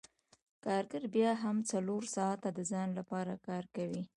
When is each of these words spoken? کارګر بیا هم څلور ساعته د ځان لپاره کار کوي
کارګر 0.65 1.03
بیا 1.15 1.31
هم 1.43 1.57
څلور 1.71 2.03
ساعته 2.15 2.49
د 2.53 2.59
ځان 2.71 2.89
لپاره 2.99 3.33
کار 3.47 3.63
کوي 3.75 4.01